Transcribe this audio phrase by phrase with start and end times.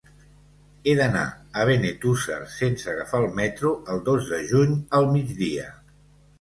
[0.91, 1.25] He d'anar
[1.63, 5.71] a Benetússer sense agafar el metro el dos de juny al migdia.